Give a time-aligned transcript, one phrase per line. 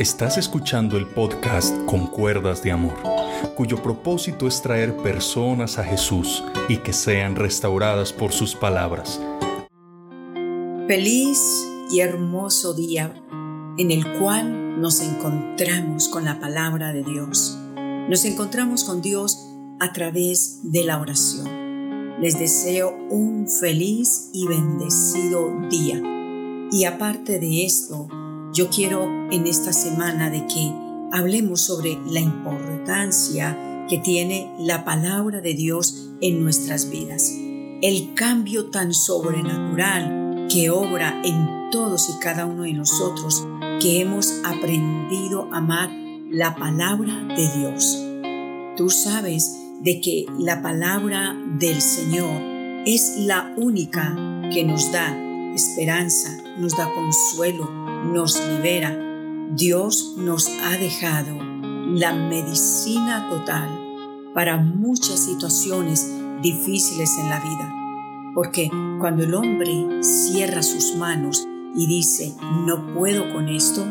[0.00, 2.96] Estás escuchando el podcast Con Cuerdas de Amor,
[3.54, 9.20] cuyo propósito es traer personas a Jesús y que sean restauradas por sus palabras.
[10.88, 11.38] Feliz
[11.90, 13.14] y hermoso día
[13.76, 17.58] en el cual nos encontramos con la palabra de Dios.
[18.08, 19.38] Nos encontramos con Dios
[19.80, 22.22] a través de la oración.
[22.22, 26.00] Les deseo un feliz y bendecido día.
[26.72, 28.08] Y aparte de esto,
[28.52, 30.72] yo quiero en esta semana de que
[31.12, 37.32] hablemos sobre la importancia que tiene la palabra de Dios en nuestras vidas.
[37.82, 43.46] El cambio tan sobrenatural que obra en todos y cada uno de nosotros
[43.80, 45.90] que hemos aprendido a amar
[46.30, 47.98] la palabra de Dios.
[48.76, 52.42] Tú sabes de que la palabra del Señor
[52.86, 54.14] es la única
[54.52, 55.16] que nos da
[55.54, 58.96] esperanza, nos da consuelo, nos libera.
[59.52, 61.36] Dios nos ha dejado
[61.92, 63.68] la medicina total
[64.34, 66.08] para muchas situaciones
[66.40, 67.72] difíciles en la vida.
[68.34, 72.34] Porque cuando el hombre cierra sus manos y dice,
[72.66, 73.84] no puedo con esto,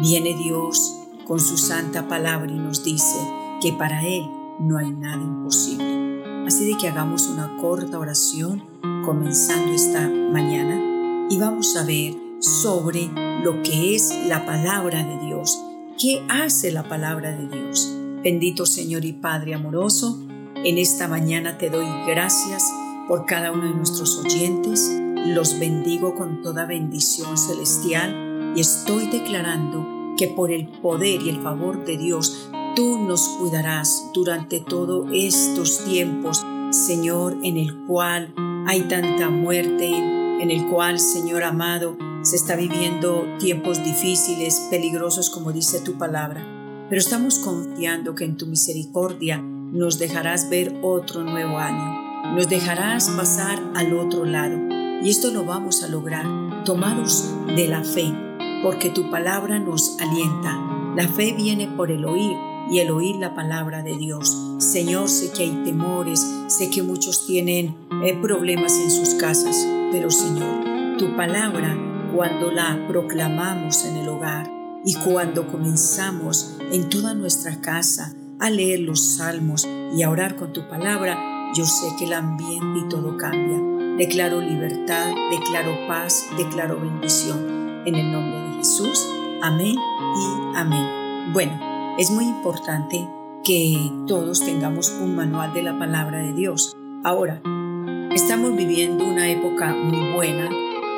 [0.00, 0.94] viene Dios
[1.26, 3.18] con su santa palabra y nos dice
[3.60, 4.22] que para Él
[4.60, 6.44] no hay nada imposible.
[6.46, 8.62] Así de que hagamos una corta oración
[9.04, 13.10] comenzando esta mañana y vamos a ver sobre
[13.42, 15.58] lo que es la palabra de Dios.
[16.00, 17.92] ¿Qué hace la palabra de Dios?
[18.22, 20.20] Bendito Señor y Padre amoroso,
[20.64, 22.64] en esta mañana te doy gracias
[23.06, 24.90] por cada uno de nuestros oyentes.
[25.26, 31.42] Los bendigo con toda bendición celestial y estoy declarando que por el poder y el
[31.42, 38.34] favor de Dios tú nos cuidarás durante todos estos tiempos, Señor, en el cual
[38.66, 41.96] hay tanta muerte, en el cual, Señor amado,
[42.28, 46.46] se está viviendo tiempos difíciles, peligrosos, como dice tu palabra.
[46.90, 52.34] Pero estamos confiando que en tu misericordia nos dejarás ver otro nuevo año.
[52.34, 54.58] Nos dejarás pasar al otro lado.
[55.02, 56.26] Y esto lo vamos a lograr
[56.66, 58.12] tomados de la fe,
[58.62, 60.54] porque tu palabra nos alienta.
[60.96, 62.36] La fe viene por el oír
[62.70, 64.36] y el oír la palabra de Dios.
[64.58, 67.74] Señor, sé que hay temores, sé que muchos tienen
[68.04, 74.50] eh, problemas en sus casas, pero Señor, tu palabra cuando la proclamamos en el hogar
[74.84, 80.52] y cuando comenzamos en toda nuestra casa a leer los salmos y a orar con
[80.52, 81.18] tu palabra,
[81.54, 83.58] yo sé que el ambiente y todo cambia.
[83.96, 87.82] Declaro libertad, declaro paz, declaro bendición.
[87.84, 89.06] En el nombre de Jesús.
[89.42, 91.32] Amén y amén.
[91.32, 91.58] Bueno,
[91.98, 93.08] es muy importante
[93.44, 96.76] que todos tengamos un manual de la palabra de Dios.
[97.02, 97.40] Ahora,
[98.14, 100.48] estamos viviendo una época muy buena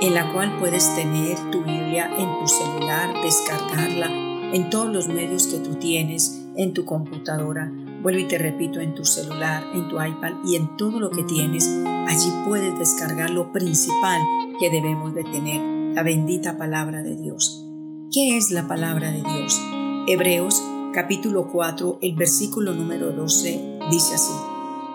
[0.00, 4.08] en la cual puedes tener tu Biblia en tu celular, descargarla
[4.52, 7.72] en todos los medios que tú tienes, en tu computadora,
[8.02, 11.24] vuelvo y te repito, en tu celular, en tu iPad y en todo lo que
[11.24, 11.68] tienes.
[12.06, 14.20] Allí puedes descargar lo principal
[14.58, 15.60] que debemos de tener,
[15.94, 17.64] la bendita palabra de Dios.
[18.12, 19.60] ¿Qué es la palabra de Dios?
[20.06, 20.62] Hebreos
[20.92, 24.32] capítulo 4, el versículo número 12 dice así,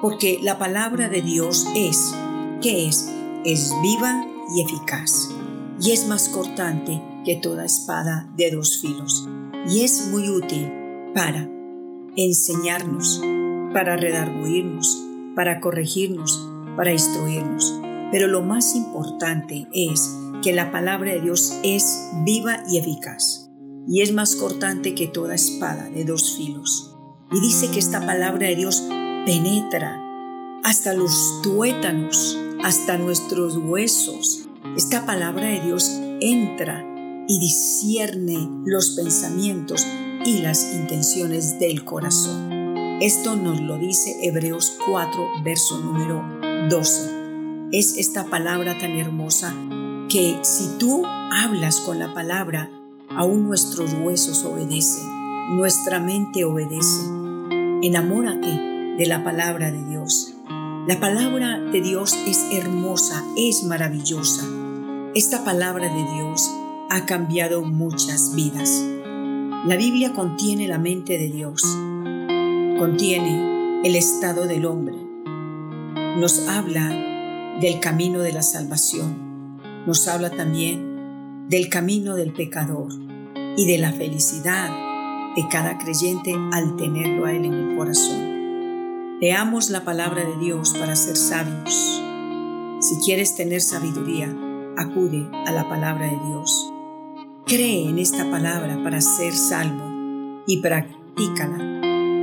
[0.02, 2.16] porque la palabra de Dios es,
[2.62, 3.14] ¿qué es?
[3.44, 5.30] Es viva y eficaz,
[5.82, 9.28] y es más cortante que toda espada de dos filos,
[9.70, 10.72] y es muy útil
[11.14, 11.50] para
[12.16, 13.22] enseñarnos,
[13.74, 15.04] para redarguirnos,
[15.36, 17.80] para corregirnos, para instruirnos.
[18.12, 20.10] Pero lo más importante es
[20.42, 23.50] que la palabra de Dios es viva y eficaz,
[23.88, 26.96] y es más cortante que toda espada de dos filos.
[27.31, 28.84] Y dice que esta palabra de Dios
[29.26, 30.02] penetra
[30.64, 34.47] hasta los tuétanos, hasta nuestros huesos.
[34.75, 36.86] Esta palabra de Dios entra
[37.28, 39.86] y discierne los pensamientos
[40.25, 42.59] y las intenciones del corazón.
[43.02, 46.22] Esto nos lo dice Hebreos 4, verso número
[46.69, 47.69] 12.
[47.72, 49.56] Es esta palabra tan hermosa
[50.10, 52.69] que si tú hablas con la palabra,
[53.16, 57.06] aún nuestros huesos obedecen, nuestra mente obedece.
[57.83, 58.48] Enamórate
[58.98, 60.33] de la palabra de Dios.
[60.89, 64.44] La palabra de Dios es hermosa, es maravillosa.
[65.13, 66.51] Esta palabra de Dios
[66.89, 68.83] ha cambiado muchas vidas.
[69.68, 71.62] La Biblia contiene la mente de Dios,
[72.80, 74.95] contiene el estado del hombre,
[76.18, 76.89] nos habla
[77.62, 82.92] del camino de la salvación, nos habla también del camino del pecador
[83.56, 84.71] y de la felicidad
[85.35, 88.38] de cada creyente al tenerlo a Él en el corazón.
[89.21, 92.01] Leamos la palabra de Dios para ser sabios.
[92.80, 94.33] Si quieres tener sabiduría,
[94.77, 96.71] acude a la palabra de Dios.
[97.45, 101.57] Cree en esta palabra para ser salvo y practícala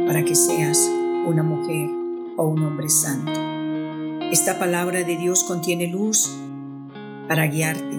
[0.07, 0.91] para que seas
[1.27, 1.91] una mujer
[2.39, 3.39] o un hombre santo.
[4.33, 6.35] Esta palabra de Dios contiene luz
[7.29, 7.99] para guiarte,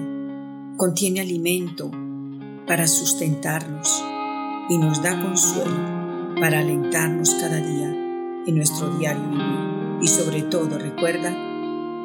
[0.75, 1.91] contiene alimento
[2.65, 4.03] para sustentarnos
[4.69, 8.06] y nos da consuelo para alentarnos cada día
[8.47, 9.99] en nuestro diario.
[10.01, 11.35] Y sobre todo, recuerda,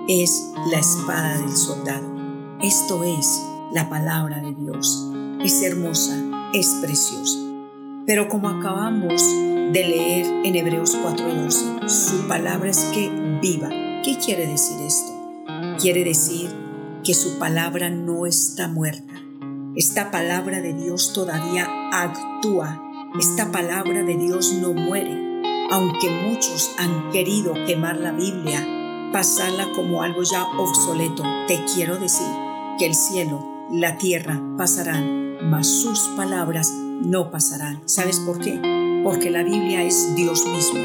[0.08, 2.06] es la espada del soldado.
[2.60, 3.42] Esto es
[3.72, 5.08] la palabra de Dios.
[5.40, 6.16] Es hermosa,
[6.52, 7.38] es preciosa.
[8.06, 9.24] Pero como acabamos
[9.72, 13.10] de leer en Hebreos 4:12, su palabra es que
[13.40, 13.68] viva.
[14.04, 15.12] ¿Qué quiere decir esto?
[15.80, 16.50] Quiere decir
[17.04, 19.14] que su palabra no está muerta.
[19.76, 22.82] Esta palabra de Dios todavía actúa.
[23.18, 25.31] Esta palabra de Dios no muere.
[25.72, 28.62] Aunque muchos han querido quemar la Biblia,
[29.10, 32.26] pasarla como algo ya obsoleto, te quiero decir
[32.78, 37.80] que el cielo, la tierra pasarán, mas sus palabras no pasarán.
[37.86, 38.60] ¿Sabes por qué?
[39.02, 40.78] Porque la Biblia es Dios mismo.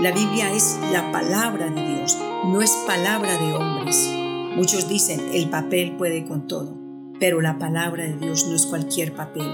[0.00, 2.16] La Biblia es la palabra de Dios,
[2.46, 4.08] no es palabra de hombres.
[4.56, 6.74] Muchos dicen, el papel puede con todo,
[7.20, 9.50] pero la palabra de Dios no es cualquier papel,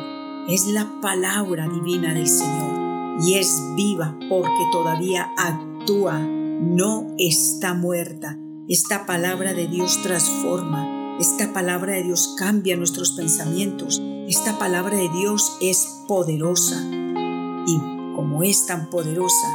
[0.49, 2.80] es la palabra divina del Señor
[3.23, 8.39] y es viva porque todavía actúa, no está muerta.
[8.69, 15.09] Esta palabra de Dios transforma, esta palabra de Dios cambia nuestros pensamientos, esta palabra de
[15.09, 16.83] Dios es poderosa
[17.67, 17.79] y
[18.15, 19.49] como es tan poderosa,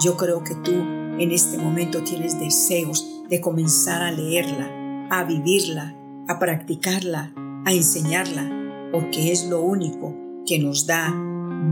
[0.00, 5.94] yo creo que tú en este momento tienes deseos de comenzar a leerla, a vivirla,
[6.28, 7.32] a practicarla,
[7.64, 10.14] a enseñarla, porque es lo único
[10.46, 11.14] que nos da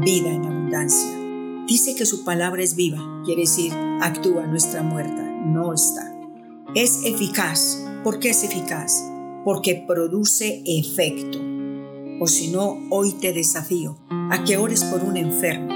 [0.01, 1.24] vida en abundancia.
[1.67, 3.73] Dice que su palabra es viva, quiere decir,
[4.03, 6.15] actúa nuestra muerta, no está.
[6.75, 7.83] Es eficaz.
[8.03, 9.03] ¿Por qué es eficaz?
[9.47, 11.39] Porque produce efecto.
[12.21, 13.97] O si no, hoy te desafío
[14.31, 15.71] a que ores por un enfermo.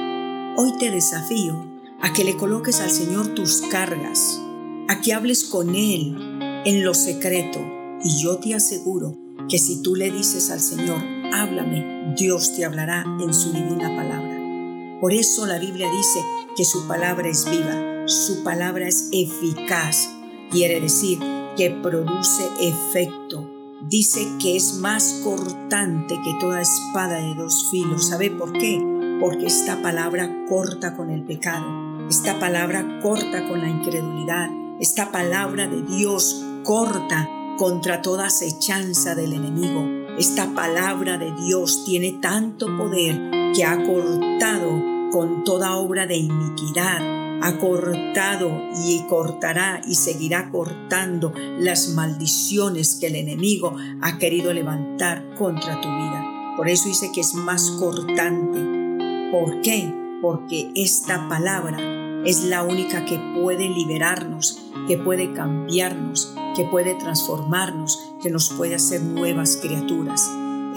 [0.59, 1.67] Hoy te desafío
[2.03, 4.39] a que le coloques al Señor tus cargas,
[4.89, 6.17] a que hables con Él
[6.67, 7.61] en lo secreto.
[8.05, 9.17] Y yo te aseguro
[9.49, 11.03] que si tú le dices al Señor,
[11.33, 14.28] háblame, Dios te hablará en su divina palabra.
[15.01, 16.21] Por eso la Biblia dice
[16.57, 20.09] que su palabra es viva, su palabra es eficaz,
[20.51, 21.19] quiere decir
[21.57, 23.49] que produce efecto.
[23.81, 28.09] Dice que es más cortante que toda espada de dos filos.
[28.09, 28.83] ¿Sabe por qué?
[29.21, 35.69] Porque esta palabra corta con el pecado, esta palabra corta con la incredulidad, esta palabra
[35.69, 39.85] de Dios corta contra toda acechanza del enemigo.
[40.19, 44.78] Esta palabra de Dios tiene tanto poder que ha cortado
[45.11, 48.51] con toda obra de iniquidad, ha cortado
[48.85, 55.89] y cortará y seguirá cortando las maldiciones que el enemigo ha querido levantar contra tu
[55.89, 56.25] vida.
[56.57, 59.31] Por eso dice que es más cortante.
[59.31, 59.95] ¿Por qué?
[60.21, 61.79] Porque esta palabra
[62.25, 64.59] es la única que puede liberarnos,
[64.89, 70.29] que puede cambiarnos, que puede transformarnos, que nos puede hacer nuevas criaturas.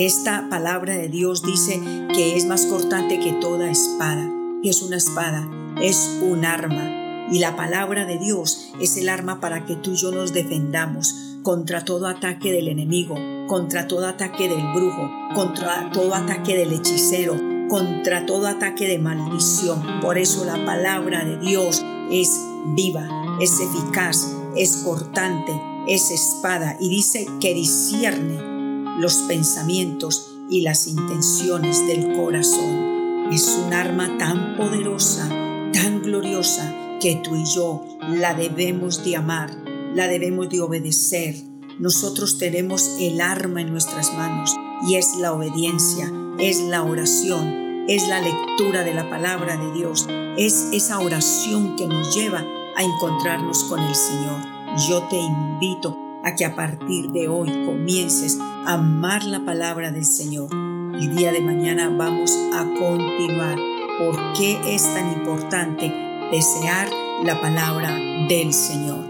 [0.03, 1.79] Esta palabra de Dios dice
[2.11, 4.27] que es más cortante que toda espada.
[4.63, 5.47] Y es una espada,
[5.79, 7.27] es un arma.
[7.31, 11.13] Y la palabra de Dios es el arma para que tú y yo nos defendamos
[11.43, 13.13] contra todo ataque del enemigo,
[13.47, 17.39] contra todo ataque del brujo, contra todo ataque del hechicero,
[17.69, 20.01] contra todo ataque de maldición.
[20.01, 22.41] Por eso la palabra de Dios es
[22.75, 23.07] viva,
[23.39, 25.51] es eficaz, es cortante,
[25.87, 28.50] es espada y dice que discierne
[28.99, 33.29] los pensamientos y las intenciones del corazón.
[33.31, 35.29] Es un arma tan poderosa,
[35.73, 39.51] tan gloriosa, que tú y yo la debemos de amar,
[39.95, 41.35] la debemos de obedecer.
[41.79, 44.55] Nosotros tenemos el arma en nuestras manos
[44.87, 50.07] y es la obediencia, es la oración, es la lectura de la palabra de Dios,
[50.37, 52.45] es esa oración que nos lleva
[52.75, 54.39] a encontrarnos con el Señor.
[54.87, 60.05] Yo te invito a que a partir de hoy comiences a amar la palabra del
[60.05, 60.49] Señor.
[60.53, 63.57] El día de mañana vamos a continuar.
[63.99, 65.91] ¿Por qué es tan importante
[66.31, 66.89] desear
[67.23, 67.95] la palabra
[68.27, 69.05] del Señor?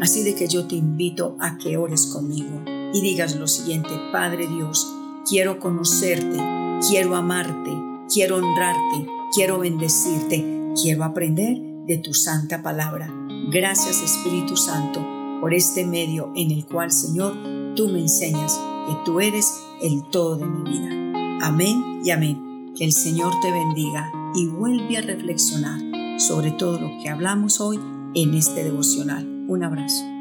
[0.00, 4.46] Así de que yo te invito a que ores conmigo y digas lo siguiente, Padre
[4.46, 4.92] Dios,
[5.28, 6.38] quiero conocerte,
[6.88, 7.72] quiero amarte,
[8.12, 13.08] quiero honrarte, quiero bendecirte, quiero aprender de tu santa palabra.
[13.50, 17.34] Gracias Espíritu Santo por este medio en el cual, Señor,
[17.76, 21.46] tú me enseñas que tú eres el todo de mi vida.
[21.46, 22.72] Amén y amén.
[22.76, 25.80] Que el Señor te bendiga y vuelve a reflexionar
[26.18, 27.78] sobre todo lo que hablamos hoy
[28.14, 29.26] en este devocional.
[29.48, 30.13] Un abrazo.